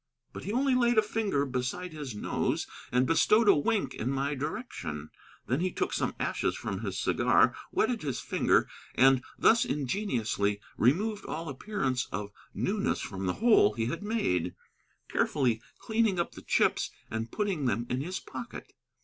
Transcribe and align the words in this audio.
But 0.33 0.45
he 0.45 0.51
only 0.51 0.73
laid 0.73 0.97
a 0.97 1.03
finger 1.03 1.45
beside 1.45 1.93
his 1.93 2.15
nose 2.15 2.65
and 2.91 3.05
bestowed 3.05 3.47
a 3.47 3.53
wink 3.55 3.93
in 3.93 4.09
my 4.09 4.33
direction. 4.33 5.11
Then 5.45 5.59
he 5.59 5.71
took 5.71 5.93
some 5.93 6.15
ashes 6.19 6.55
from 6.55 6.79
his 6.79 6.97
cigar, 6.97 7.53
wetted 7.71 8.01
his 8.01 8.19
finger, 8.19 8.67
and 8.95 9.21
thus 9.37 9.63
ingeniously 9.63 10.59
removed 10.75 11.25
all 11.27 11.49
appearance 11.49 12.07
of 12.11 12.31
newness 12.51 12.99
from 12.99 13.27
the 13.27 13.33
hole 13.45 13.75
he 13.75 13.85
had 13.85 14.01
made, 14.01 14.55
carefully 15.07 15.61
cleaning 15.77 16.19
up 16.19 16.31
the 16.31 16.41
chips 16.41 16.89
and 17.11 17.31
putting 17.31 17.65
them 17.65 17.85
in 17.87 18.01
his 18.01 18.19
pocket. 18.19 18.73